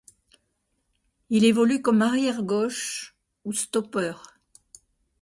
Il 1.29 1.45
évolue 1.45 1.83
comme 1.83 2.01
arrière 2.01 2.41
gauche 2.41 3.15
ou 3.45 3.53
stoppeur. 3.53 4.33